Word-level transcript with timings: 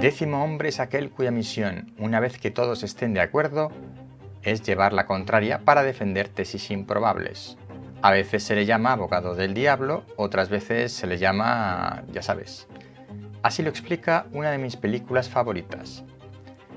Décimo 0.00 0.42
hombre 0.42 0.70
es 0.70 0.80
aquel 0.80 1.10
cuya 1.10 1.30
misión, 1.30 1.92
una 1.98 2.20
vez 2.20 2.38
que 2.38 2.50
todos 2.50 2.82
estén 2.82 3.12
de 3.12 3.20
acuerdo, 3.20 3.70
es 4.42 4.62
llevar 4.62 4.94
la 4.94 5.04
contraria 5.04 5.58
para 5.58 5.82
defender 5.82 6.28
tesis 6.28 6.70
improbables. 6.70 7.58
A 8.00 8.10
veces 8.10 8.42
se 8.42 8.54
le 8.54 8.64
llama 8.64 8.92
abogado 8.92 9.34
del 9.34 9.52
diablo, 9.52 10.04
otras 10.16 10.48
veces 10.48 10.90
se 10.90 11.06
le 11.06 11.18
llama, 11.18 12.02
ya 12.12 12.22
sabes. 12.22 12.66
Así 13.42 13.62
lo 13.62 13.68
explica 13.68 14.24
una 14.32 14.50
de 14.50 14.56
mis 14.56 14.76
películas 14.76 15.28
favoritas. 15.28 16.02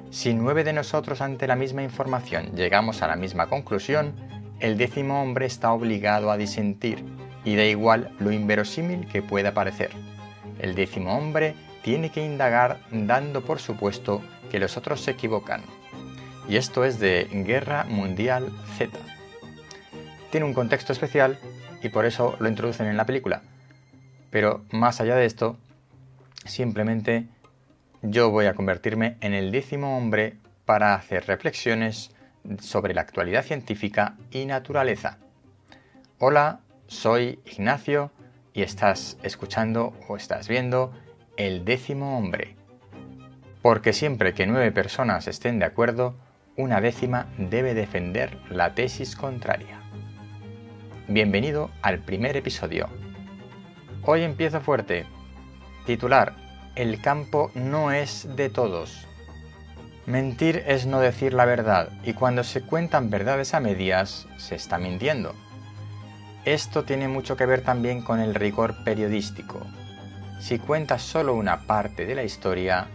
Si 0.10 0.34
nueve 0.34 0.66
de 0.66 0.74
nosotros 0.74 1.22
ante 1.22 1.48
la 1.48 1.56
misma 1.56 1.82
información 1.82 2.52
llegamos 2.58 3.02
a 3.04 3.08
la 3.08 3.16
misma 3.16 3.48
conclusión, 3.48 4.16
el 4.60 4.78
décimo 4.78 5.22
hombre 5.22 5.46
está 5.46 5.72
obligado 5.72 6.30
a 6.30 6.36
disentir, 6.36 7.06
y 7.46 7.56
da 7.56 7.64
igual 7.64 8.12
lo 8.20 8.34
inverosímil 8.34 9.08
que 9.08 9.22
pueda 9.22 9.54
parecer. 9.54 9.92
El 10.60 10.76
décimo 10.76 11.18
hombre 11.18 11.56
tiene 11.84 12.10
que 12.10 12.26
indagar 12.26 12.80
dando 12.92 13.42
por 13.42 13.60
supuesto 13.60 14.24
que 14.50 14.60
los 14.60 14.78
otros 14.78 15.02
se 15.02 15.12
equivocan. 15.12 15.62
Y 16.48 16.56
esto 16.56 16.84
es 16.84 17.00
de 17.00 17.28
Guerra 17.32 17.84
Mundial 17.84 18.52
Z. 18.78 18.98
Tiene 20.32 20.46
un 20.46 20.54
contexto 20.54 20.94
especial 20.94 21.38
y 21.82 21.90
por 21.90 22.06
eso 22.06 22.36
lo 22.40 22.50
introducen 22.50 22.88
en 22.88 22.98
la 22.98 23.06
película. 23.06 23.44
Pero 24.32 24.64
más 24.72 25.00
allá 25.00 25.16
de 25.16 25.26
esto, 25.26 25.58
simplemente 26.46 27.28
yo 28.02 28.32
voy 28.32 28.46
a 28.46 28.56
convertirme 28.56 29.18
en 29.22 29.34
el 29.34 29.52
décimo 29.52 29.98
hombre 29.98 30.38
para 30.66 30.96
hacer 30.96 31.28
reflexiones 31.28 32.12
sobre 32.60 32.94
la 32.94 33.02
actualidad 33.02 33.44
científica 33.44 34.16
y 34.32 34.46
naturaleza. 34.46 35.18
Hola, 36.20 36.62
soy 36.88 37.40
Ignacio 37.46 38.12
y 38.54 38.62
estás 38.62 39.18
escuchando 39.24 39.94
o 40.08 40.16
estás 40.16 40.48
viendo 40.48 40.94
El 41.36 41.66
décimo 41.66 42.16
hombre. 42.16 42.56
Porque 43.64 43.92
siempre 43.92 44.36
que 44.36 44.46
nueve 44.46 44.72
personas 44.72 45.28
estén 45.28 45.58
de 45.58 45.66
acuerdo, 45.66 46.14
una 46.58 46.80
décima 46.80 47.26
debe 47.40 47.74
defender 47.74 48.38
la 48.52 48.76
tesis 48.76 49.16
contraria. 49.16 49.82
Bienvenido 51.08 51.72
al 51.82 51.98
primer 51.98 52.38
episodio. 52.38 52.88
Hoy 54.04 54.22
empiezo 54.22 54.62
fuerte. 54.62 55.08
Titular. 55.88 56.36
El 56.76 57.02
campo 57.02 57.50
no 57.56 57.92
es 57.92 58.28
de 58.36 58.50
todos. 58.50 59.08
Mentir 60.06 60.64
es 60.68 60.86
no 60.86 61.00
decir 61.00 61.34
la 61.34 61.46
verdad 61.46 61.90
y 62.04 62.14
cuando 62.14 62.44
se 62.44 62.62
cuentan 62.62 63.10
verdades 63.10 63.56
a 63.56 63.60
medias 63.60 64.28
se 64.38 64.54
está 64.54 64.78
mintiendo. 64.78 65.34
Esto 66.46 66.84
tiene 66.84 67.08
mucho 67.08 67.36
que 67.38 67.48
ver 67.48 67.64
también 67.64 68.04
con 68.04 68.20
el 68.20 68.36
rigor 68.36 68.84
periodístico. 68.84 69.66
Si 70.40 70.60
cuentas 70.60 71.02
solo 71.02 71.36
una 71.36 71.62
parte 71.62 72.06
de 72.06 72.16
la 72.16 72.24
historia, 72.24 72.88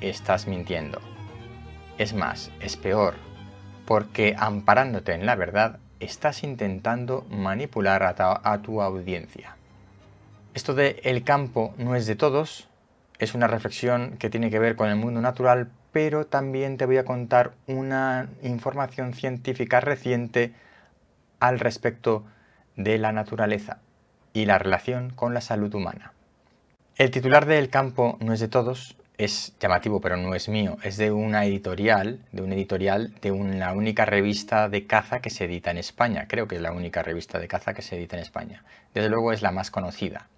estás 0.00 0.46
mintiendo. 0.46 1.00
Es 1.98 2.14
más, 2.14 2.50
es 2.60 2.76
peor, 2.76 3.14
porque 3.86 4.34
amparándote 4.38 5.12
en 5.14 5.26
la 5.26 5.36
verdad, 5.36 5.78
estás 6.00 6.42
intentando 6.42 7.24
manipular 7.30 8.02
a, 8.02 8.62
tu 8.62 8.82
audiencia. 8.82 9.56
Esto 10.54 10.74
de 10.74 11.00
el 11.04 11.24
campo 11.24 11.74
no 11.78 11.94
es 11.94 12.06
de 12.06 12.16
todos 12.16 12.68
es 13.18 13.34
una 13.34 13.46
reflexión 13.46 14.16
que 14.18 14.30
tiene 14.30 14.50
que 14.50 14.58
ver 14.58 14.76
con 14.76 14.88
el 14.88 14.96
mundo 14.96 15.20
natural, 15.20 15.70
pero 15.92 16.26
también 16.26 16.76
te 16.76 16.84
voy 16.84 16.98
a 16.98 17.04
contar 17.04 17.52
una 17.66 18.28
información 18.42 19.14
científica 19.14 19.80
reciente 19.80 20.52
al 21.40 21.58
respecto 21.58 22.24
de 22.76 22.98
la 22.98 23.12
naturaleza 23.12 23.78
y 24.34 24.44
la 24.44 24.58
relación 24.58 25.10
con 25.10 25.32
la 25.32 25.40
salud 25.40 25.74
humana. 25.74 26.12
El 26.98 27.10
titular 27.10 27.44
de 27.44 27.58
El 27.58 27.68
campo 27.68 28.16
no 28.20 28.32
es 28.32 28.40
de 28.40 28.48
todos, 28.48 28.96
es 29.18 29.52
llamativo 29.60 30.00
pero 30.00 30.16
no 30.16 30.34
es 30.34 30.48
mío, 30.48 30.78
es 30.82 30.96
de 30.96 31.12
una 31.12 31.44
editorial, 31.44 32.24
de 32.32 32.40
un 32.40 32.54
editorial 32.54 33.12
de 33.20 33.32
una 33.32 33.74
única 33.74 34.06
revista 34.06 34.70
de 34.70 34.86
caza 34.86 35.20
que 35.20 35.28
se 35.28 35.44
edita 35.44 35.70
en 35.70 35.76
España, 35.76 36.24
creo 36.26 36.48
que 36.48 36.54
es 36.54 36.62
la 36.62 36.72
única 36.72 37.02
revista 37.02 37.38
de 37.38 37.48
caza 37.48 37.74
que 37.74 37.82
se 37.82 37.96
edita 37.96 38.16
en 38.16 38.22
España, 38.22 38.64
desde 38.94 39.10
luego 39.10 39.34
es 39.34 39.42
la 39.42 39.50
más 39.50 39.70
conocida. 39.70 40.30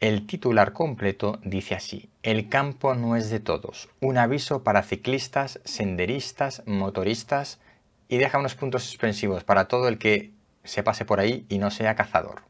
El 0.00 0.26
titular 0.26 0.72
completo 0.72 1.40
dice 1.44 1.74
así, 1.74 2.08
El 2.22 2.48
campo 2.48 2.94
no 2.94 3.14
es 3.14 3.28
de 3.28 3.40
todos, 3.40 3.90
un 4.00 4.16
aviso 4.16 4.64
para 4.64 4.82
ciclistas, 4.82 5.60
senderistas, 5.64 6.62
motoristas 6.64 7.60
y 8.08 8.16
deja 8.16 8.38
unos 8.38 8.54
puntos 8.54 8.84
suspensivos 8.84 9.44
para 9.44 9.68
todo 9.68 9.88
el 9.88 9.98
que 9.98 10.32
se 10.64 10.82
pase 10.82 11.04
por 11.04 11.20
ahí 11.20 11.44
y 11.50 11.58
no 11.58 11.70
sea 11.70 11.96
cazador. 11.96 12.44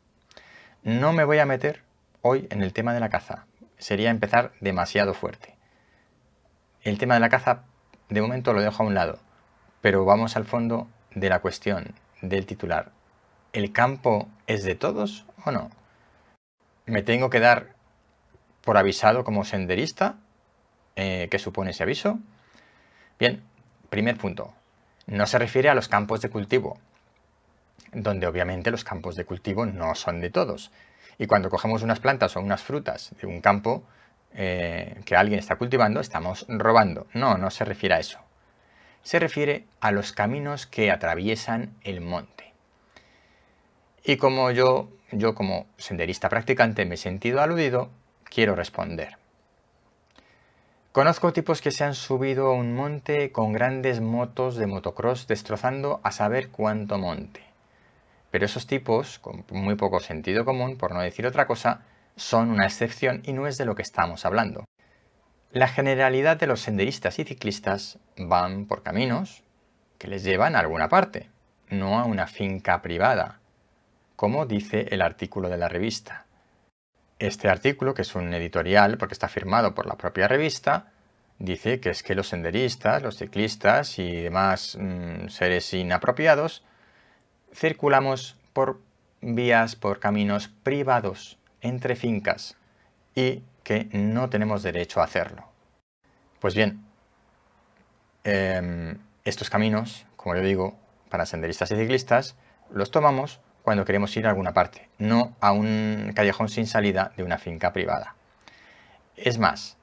No 0.84 1.12
me 1.12 1.24
voy 1.24 1.38
a 1.38 1.46
meter 1.46 1.85
hoy 2.26 2.46
en 2.50 2.62
el 2.62 2.72
tema 2.72 2.92
de 2.92 3.00
la 3.00 3.08
caza. 3.08 3.46
Sería 3.78 4.10
empezar 4.10 4.52
demasiado 4.60 5.14
fuerte. 5.14 5.56
El 6.82 6.98
tema 6.98 7.14
de 7.14 7.20
la 7.20 7.28
caza 7.28 7.62
de 8.08 8.20
momento 8.20 8.52
lo 8.52 8.60
dejo 8.60 8.82
a 8.82 8.86
un 8.86 8.94
lado, 8.94 9.18
pero 9.80 10.04
vamos 10.04 10.36
al 10.36 10.44
fondo 10.44 10.88
de 11.14 11.28
la 11.28 11.40
cuestión 11.40 11.94
del 12.20 12.46
titular. 12.46 12.90
¿El 13.52 13.72
campo 13.72 14.28
es 14.46 14.64
de 14.64 14.74
todos 14.74 15.26
o 15.44 15.50
no? 15.50 15.70
¿Me 16.86 17.02
tengo 17.02 17.30
que 17.30 17.40
dar 17.40 17.74
por 18.62 18.76
avisado 18.76 19.24
como 19.24 19.44
senderista? 19.44 20.16
Eh, 20.94 21.28
¿Qué 21.30 21.38
supone 21.38 21.70
ese 21.70 21.82
aviso? 21.82 22.18
Bien, 23.18 23.42
primer 23.90 24.16
punto. 24.16 24.52
No 25.06 25.26
se 25.26 25.38
refiere 25.38 25.68
a 25.68 25.74
los 25.74 25.88
campos 25.88 26.20
de 26.20 26.30
cultivo, 26.30 26.78
donde 27.92 28.26
obviamente 28.26 28.70
los 28.70 28.84
campos 28.84 29.16
de 29.16 29.24
cultivo 29.24 29.66
no 29.66 29.94
son 29.94 30.20
de 30.20 30.30
todos. 30.30 30.72
Y 31.18 31.26
cuando 31.26 31.50
cogemos 31.50 31.82
unas 31.82 32.00
plantas 32.00 32.36
o 32.36 32.40
unas 32.40 32.62
frutas 32.62 33.14
de 33.20 33.26
un 33.26 33.40
campo 33.40 33.84
eh, 34.34 35.00
que 35.04 35.16
alguien 35.16 35.38
está 35.38 35.56
cultivando, 35.56 36.00
estamos 36.00 36.44
robando. 36.48 37.06
No, 37.14 37.38
no 37.38 37.50
se 37.50 37.64
refiere 37.64 37.94
a 37.94 38.00
eso. 38.00 38.18
Se 39.02 39.18
refiere 39.18 39.64
a 39.80 39.92
los 39.92 40.12
caminos 40.12 40.66
que 40.66 40.90
atraviesan 40.90 41.74
el 41.82 42.00
monte. 42.00 42.52
Y 44.04 44.18
como 44.18 44.50
yo, 44.50 44.90
yo 45.10 45.34
como 45.34 45.66
senderista 45.78 46.28
practicante 46.28 46.84
me 46.84 46.96
he 46.96 46.98
sentido 46.98 47.40
aludido, 47.40 47.90
quiero 48.24 48.54
responder. 48.54 49.16
Conozco 50.92 51.32
tipos 51.32 51.60
que 51.60 51.70
se 51.70 51.84
han 51.84 51.94
subido 51.94 52.48
a 52.48 52.54
un 52.54 52.74
monte 52.74 53.30
con 53.32 53.52
grandes 53.52 54.00
motos 54.00 54.56
de 54.56 54.66
motocross 54.66 55.26
destrozando 55.26 56.00
a 56.02 56.10
saber 56.10 56.48
cuánto 56.48 56.98
monte. 56.98 57.45
Pero 58.36 58.44
esos 58.44 58.66
tipos, 58.66 59.18
con 59.18 59.46
muy 59.48 59.76
poco 59.76 59.98
sentido 59.98 60.44
común, 60.44 60.76
por 60.76 60.92
no 60.92 61.00
decir 61.00 61.26
otra 61.26 61.46
cosa, 61.46 61.80
son 62.16 62.50
una 62.50 62.66
excepción 62.66 63.22
y 63.24 63.32
no 63.32 63.46
es 63.46 63.56
de 63.56 63.64
lo 63.64 63.74
que 63.74 63.80
estamos 63.80 64.26
hablando. 64.26 64.66
La 65.52 65.68
generalidad 65.68 66.36
de 66.36 66.46
los 66.46 66.60
senderistas 66.60 67.18
y 67.18 67.24
ciclistas 67.24 67.98
van 68.18 68.66
por 68.66 68.82
caminos 68.82 69.42
que 69.96 70.08
les 70.08 70.22
llevan 70.22 70.54
a 70.54 70.58
alguna 70.58 70.90
parte, 70.90 71.30
no 71.70 71.98
a 71.98 72.04
una 72.04 72.26
finca 72.26 72.82
privada, 72.82 73.40
como 74.16 74.44
dice 74.44 74.88
el 74.90 75.00
artículo 75.00 75.48
de 75.48 75.56
la 75.56 75.70
revista. 75.70 76.26
Este 77.18 77.48
artículo, 77.48 77.94
que 77.94 78.02
es 78.02 78.14
un 78.14 78.34
editorial 78.34 78.98
porque 78.98 79.14
está 79.14 79.28
firmado 79.28 79.74
por 79.74 79.86
la 79.86 79.96
propia 79.96 80.28
revista, 80.28 80.92
dice 81.38 81.80
que 81.80 81.88
es 81.88 82.02
que 82.02 82.14
los 82.14 82.28
senderistas, 82.28 83.02
los 83.02 83.16
ciclistas 83.16 83.98
y 83.98 84.12
demás 84.14 84.76
mm, 84.78 85.28
seres 85.28 85.72
inapropiados 85.72 86.66
circulamos 87.56 88.36
por 88.52 88.80
vías, 89.22 89.76
por 89.76 89.98
caminos 89.98 90.48
privados 90.62 91.38
entre 91.62 91.96
fincas 91.96 92.56
y 93.14 93.42
que 93.64 93.88
no 93.92 94.28
tenemos 94.28 94.62
derecho 94.62 95.00
a 95.00 95.04
hacerlo. 95.04 95.48
Pues 96.38 96.54
bien, 96.54 96.84
em, 98.24 98.98
estos 99.24 99.48
caminos, 99.48 100.06
como 100.16 100.36
yo 100.36 100.42
digo, 100.42 100.76
para 101.08 101.24
senderistas 101.24 101.70
y 101.70 101.76
ciclistas, 101.76 102.36
los 102.70 102.90
tomamos 102.90 103.40
cuando 103.62 103.84
queremos 103.84 104.14
ir 104.16 104.26
a 104.26 104.30
alguna 104.30 104.52
parte, 104.52 104.88
no 104.98 105.34
a 105.40 105.52
un 105.52 106.12
callejón 106.14 106.48
sin 106.48 106.66
salida 106.66 107.12
de 107.16 107.24
una 107.24 107.38
finca 107.38 107.72
privada. 107.72 108.14
Es 109.16 109.38
más, 109.38 109.78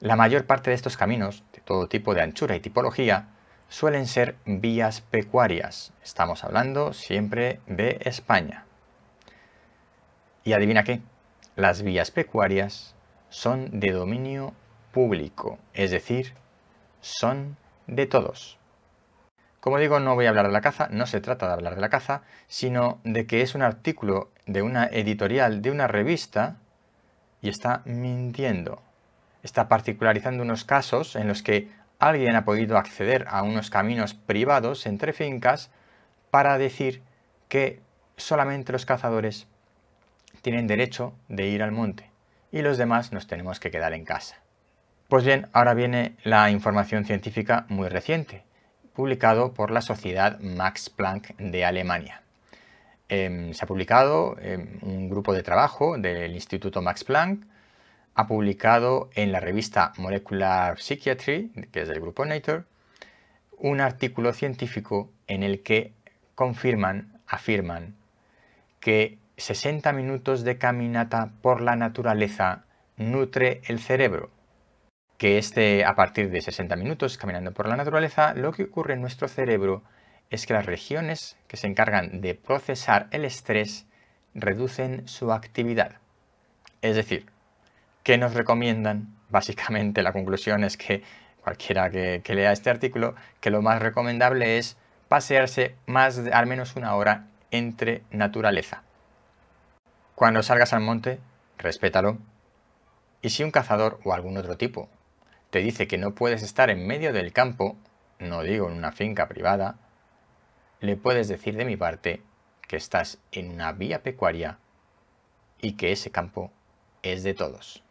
la 0.00 0.16
mayor 0.16 0.46
parte 0.46 0.70
de 0.70 0.76
estos 0.76 0.96
caminos, 0.96 1.44
de 1.52 1.60
todo 1.60 1.88
tipo 1.88 2.14
de 2.14 2.22
anchura 2.22 2.56
y 2.56 2.60
tipología, 2.60 3.28
suelen 3.68 4.06
ser 4.06 4.36
vías 4.46 5.00
pecuarias. 5.00 5.92
Estamos 6.02 6.44
hablando 6.44 6.92
siempre 6.92 7.60
de 7.66 7.98
España. 8.04 8.64
Y 10.44 10.54
adivina 10.54 10.84
qué, 10.84 11.00
las 11.56 11.82
vías 11.82 12.10
pecuarias 12.10 12.94
son 13.28 13.80
de 13.80 13.92
dominio 13.92 14.54
público, 14.92 15.58
es 15.74 15.90
decir, 15.90 16.32
son 17.00 17.56
de 17.86 18.06
todos. 18.06 18.58
Como 19.60 19.78
digo, 19.78 20.00
no 20.00 20.14
voy 20.14 20.26
a 20.26 20.30
hablar 20.30 20.46
de 20.46 20.52
la 20.52 20.60
caza, 20.60 20.88
no 20.90 21.06
se 21.06 21.20
trata 21.20 21.46
de 21.46 21.52
hablar 21.52 21.74
de 21.74 21.80
la 21.80 21.90
caza, 21.90 22.22
sino 22.46 23.00
de 23.04 23.26
que 23.26 23.42
es 23.42 23.54
un 23.54 23.62
artículo 23.62 24.30
de 24.46 24.62
una 24.62 24.86
editorial 24.86 25.60
de 25.60 25.70
una 25.70 25.88
revista 25.88 26.56
y 27.42 27.48
está 27.48 27.82
mintiendo. 27.84 28.80
Está 29.42 29.68
particularizando 29.68 30.42
unos 30.42 30.64
casos 30.64 31.16
en 31.16 31.28
los 31.28 31.42
que 31.42 31.68
alguien 31.98 32.36
ha 32.36 32.44
podido 32.44 32.78
acceder 32.78 33.26
a 33.28 33.42
unos 33.42 33.70
caminos 33.70 34.14
privados 34.14 34.86
entre 34.86 35.12
fincas 35.12 35.70
para 36.30 36.58
decir 36.58 37.02
que 37.48 37.80
solamente 38.16 38.72
los 38.72 38.86
cazadores 38.86 39.46
tienen 40.42 40.66
derecho 40.66 41.14
de 41.28 41.46
ir 41.48 41.62
al 41.62 41.72
monte 41.72 42.10
y 42.52 42.62
los 42.62 42.78
demás 42.78 43.12
nos 43.12 43.26
tenemos 43.26 43.60
que 43.60 43.70
quedar 43.70 43.92
en 43.92 44.04
casa. 44.04 44.36
Pues 45.08 45.24
bien, 45.24 45.48
ahora 45.52 45.74
viene 45.74 46.16
la 46.22 46.50
información 46.50 47.04
científica 47.04 47.64
muy 47.68 47.88
reciente, 47.88 48.44
publicado 48.94 49.54
por 49.54 49.70
la 49.70 49.80
Sociedad 49.80 50.38
Max 50.40 50.90
Planck 50.90 51.34
de 51.38 51.64
Alemania. 51.64 52.22
Em, 53.08 53.54
se 53.54 53.64
ha 53.64 53.68
publicado 53.68 54.36
em, 54.40 54.78
un 54.82 55.08
grupo 55.08 55.32
de 55.32 55.42
trabajo 55.42 55.96
del 55.96 56.34
Instituto 56.34 56.82
Max 56.82 57.04
Planck, 57.04 57.42
ha 58.18 58.26
publicado 58.26 59.10
en 59.14 59.30
la 59.30 59.38
revista 59.38 59.92
Molecular 59.96 60.80
Psychiatry, 60.80 61.52
que 61.70 61.82
es 61.82 61.88
del 61.88 62.00
grupo 62.00 62.24
Nature, 62.24 62.64
un 63.58 63.80
artículo 63.80 64.32
científico 64.32 65.12
en 65.28 65.44
el 65.44 65.62
que 65.62 65.92
confirman, 66.34 67.20
afirman, 67.28 67.94
que 68.80 69.18
60 69.36 69.92
minutos 69.92 70.42
de 70.42 70.58
caminata 70.58 71.30
por 71.42 71.60
la 71.60 71.76
naturaleza 71.76 72.64
nutre 72.96 73.62
el 73.68 73.78
cerebro. 73.78 74.30
Que 75.16 75.38
este, 75.38 75.84
a 75.84 75.94
partir 75.94 76.28
de 76.28 76.40
60 76.40 76.74
minutos 76.74 77.18
caminando 77.18 77.52
por 77.52 77.68
la 77.68 77.76
naturaleza, 77.76 78.34
lo 78.34 78.50
que 78.50 78.64
ocurre 78.64 78.94
en 78.94 79.00
nuestro 79.00 79.28
cerebro 79.28 79.84
es 80.28 80.44
que 80.44 80.54
las 80.54 80.66
regiones 80.66 81.36
que 81.46 81.56
se 81.56 81.68
encargan 81.68 82.20
de 82.20 82.34
procesar 82.34 83.06
el 83.12 83.24
estrés 83.24 83.86
reducen 84.34 85.06
su 85.06 85.30
actividad. 85.30 86.00
Es 86.82 86.96
decir, 86.96 87.26
¿qué 88.08 88.16
nos 88.16 88.32
recomiendan? 88.32 89.14
Básicamente 89.28 90.02
la 90.02 90.14
conclusión 90.14 90.64
es 90.64 90.78
que 90.78 91.02
cualquiera 91.42 91.90
que, 91.90 92.22
lea 92.34 92.52
este 92.52 92.70
artículo, 92.70 93.14
que 93.38 93.50
lo 93.50 93.60
más 93.60 93.82
recomendable 93.82 94.56
es 94.56 94.78
pasearse 95.08 95.76
más 95.84 96.18
al 96.32 96.46
menos 96.46 96.74
una 96.74 96.94
hora 96.94 97.26
entre 97.50 98.04
naturaleza. 98.10 98.82
Cuando 100.14 100.42
salgas 100.42 100.72
al 100.72 100.80
monte, 100.80 101.20
respétalo. 101.58 102.16
Y 103.20 103.28
si 103.28 103.44
un 103.44 103.50
cazador 103.50 104.00
o 104.04 104.14
algún 104.14 104.38
otro 104.38 104.56
tipo 104.56 104.88
te 105.50 105.58
dice 105.58 105.86
que 105.86 105.98
no 105.98 106.14
puedes 106.14 106.42
estar 106.42 106.70
en 106.70 106.86
medio 106.86 107.12
del 107.12 107.34
campo, 107.34 107.76
no 108.18 108.42
digo 108.42 108.70
en 108.70 108.78
una 108.78 108.92
finca 108.92 109.28
privada, 109.28 109.76
le 110.80 110.96
puedes 110.96 111.28
decir 111.28 111.58
de 111.58 111.66
mi 111.66 111.76
parte 111.76 112.22
que 112.68 112.76
estás 112.76 113.18
en 113.32 113.50
una 113.50 113.72
vía 113.72 114.02
pecuaria 114.02 114.56
y 115.60 115.72
que 115.72 115.92
ese 115.92 116.10
campo 116.10 116.50
es 117.02 117.22
de 117.22 117.34
todos. 117.34 117.84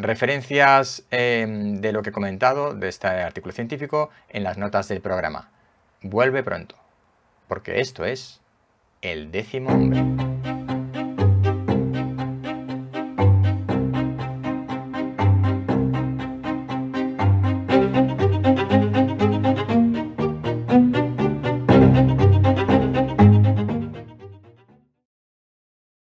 Referencias 0.00 1.04
em, 1.10 1.80
de 1.80 1.90
lo 1.90 2.02
que 2.02 2.10
he 2.10 2.12
comentado 2.12 2.72
de 2.72 2.88
este 2.88 3.08
artículo 3.08 3.52
científico 3.52 4.10
en 4.28 4.44
las 4.44 4.56
notas 4.56 4.86
del 4.86 5.00
programa. 5.00 5.50
Vuelve 6.02 6.44
pronto, 6.44 6.76
porque 7.48 7.80
esto 7.80 8.04
es 8.04 8.40
el 9.02 9.32
décimo 9.32 9.70
hombre. 9.70 10.27